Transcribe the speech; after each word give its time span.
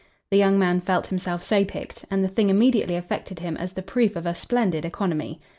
The 0.31 0.37
young 0.37 0.57
man 0.57 0.81
felt 0.81 1.05
himself 1.05 1.43
so 1.43 1.63
picked, 1.63 2.05
and 2.09 2.23
the 2.23 2.27
thing 2.27 2.49
immediately 2.49 2.95
affected 2.95 3.37
him 3.37 3.55
as 3.57 3.73
the 3.73 3.83
proof 3.83 4.15
of 4.15 4.25
a 4.25 4.33
splendid 4.33 4.83
economy. 4.83 5.39